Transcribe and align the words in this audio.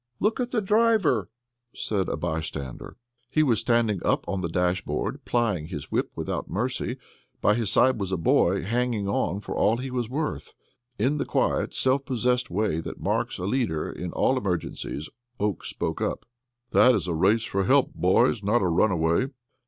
"Look 0.19 0.39
at 0.39 0.49
the 0.49 0.61
driver," 0.63 1.29
said 1.75 2.09
a 2.09 2.17
by 2.17 2.41
stander. 2.41 2.97
He 3.29 3.43
was 3.43 3.59
standing 3.59 4.03
up 4.03 4.27
on 4.27 4.41
the 4.41 4.49
dashboard 4.49 5.23
plying 5.25 5.67
his 5.67 5.91
whip 5.91 6.09
without 6.15 6.49
mercy. 6.49 6.97
By 7.39 7.53
his 7.53 7.69
side 7.71 7.99
was 7.99 8.11
a 8.11 8.17
boy, 8.17 8.63
hanging 8.63 9.07
on 9.07 9.41
for 9.41 9.53
all 9.53 9.77
he 9.77 9.91
was 9.91 10.09
worth. 10.09 10.53
In 10.97 11.19
the 11.19 11.25
quiet, 11.25 11.75
self 11.75 12.03
possessed 12.03 12.49
way 12.49 12.79
that 12.81 12.99
marks 12.99 13.37
a 13.37 13.45
leader 13.45 13.91
in 13.91 14.11
all 14.11 14.39
emergencies, 14.39 15.07
Oakes 15.39 15.69
spoke 15.69 16.01
up: 16.01 16.25
"That 16.71 16.95
is 16.95 17.07
a 17.07 17.13
race 17.13 17.43
for 17.43 17.65
help, 17.65 17.93
boys, 17.93 18.41
not 18.41 18.63
a 18.63 18.67
runaway." 18.69 19.27